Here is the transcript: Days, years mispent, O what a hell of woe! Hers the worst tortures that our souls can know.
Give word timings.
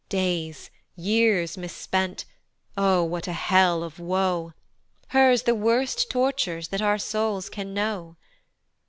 Days, 0.09 0.71
years 0.95 1.57
mispent, 1.57 2.25
O 2.75 3.03
what 3.03 3.27
a 3.27 3.33
hell 3.33 3.83
of 3.83 3.99
woe! 3.99 4.53
Hers 5.09 5.43
the 5.43 5.53
worst 5.53 6.09
tortures 6.09 6.69
that 6.69 6.81
our 6.81 6.97
souls 6.97 7.49
can 7.51 7.71
know. 7.71 8.15